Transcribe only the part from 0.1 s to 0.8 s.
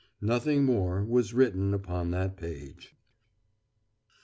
Nothing